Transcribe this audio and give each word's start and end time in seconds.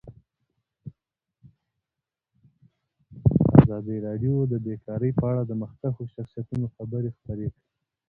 ازادي 3.61 3.97
راډیو 4.05 4.33
د 4.51 4.53
بیکاري 4.65 5.11
په 5.19 5.25
اړه 5.31 5.41
د 5.45 5.51
مخکښو 5.61 6.03
شخصیتونو 6.15 6.65
خبرې 6.75 7.09
خپرې 7.17 7.47
کړي. 7.53 7.59